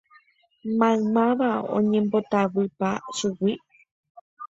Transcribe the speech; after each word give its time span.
Maymáva 0.79 1.49
oñembotavypa 1.77 2.89
chugui. 3.17 3.53